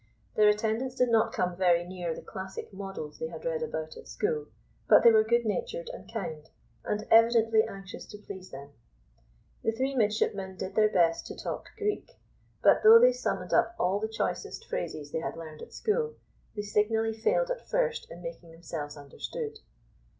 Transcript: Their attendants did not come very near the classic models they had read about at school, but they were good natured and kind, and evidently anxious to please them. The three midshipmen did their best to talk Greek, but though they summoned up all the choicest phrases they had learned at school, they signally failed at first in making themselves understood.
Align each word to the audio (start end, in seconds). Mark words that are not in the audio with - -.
Their 0.35 0.49
attendants 0.49 0.95
did 0.95 1.09
not 1.09 1.31
come 1.31 1.55
very 1.55 1.83
near 1.85 2.15
the 2.15 2.23
classic 2.23 2.73
models 2.73 3.19
they 3.19 3.27
had 3.27 3.45
read 3.45 3.61
about 3.61 3.95
at 3.97 4.07
school, 4.07 4.47
but 4.87 5.03
they 5.03 5.11
were 5.11 5.23
good 5.23 5.45
natured 5.45 5.91
and 5.93 6.11
kind, 6.11 6.49
and 6.83 7.05
evidently 7.11 7.65
anxious 7.69 8.07
to 8.07 8.17
please 8.17 8.49
them. 8.49 8.71
The 9.61 9.71
three 9.71 9.93
midshipmen 9.93 10.55
did 10.57 10.73
their 10.73 10.89
best 10.89 11.27
to 11.27 11.35
talk 11.37 11.67
Greek, 11.77 12.19
but 12.63 12.81
though 12.81 12.97
they 12.99 13.13
summoned 13.13 13.53
up 13.53 13.75
all 13.77 13.99
the 13.99 14.07
choicest 14.07 14.65
phrases 14.67 15.11
they 15.11 15.19
had 15.19 15.37
learned 15.37 15.61
at 15.61 15.71
school, 15.71 16.15
they 16.55 16.63
signally 16.63 17.13
failed 17.13 17.51
at 17.51 17.69
first 17.69 18.09
in 18.09 18.23
making 18.23 18.49
themselves 18.51 18.97
understood. 18.97 19.59